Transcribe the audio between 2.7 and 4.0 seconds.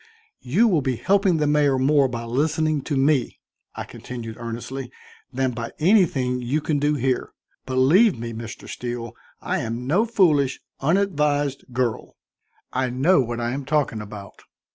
to me," I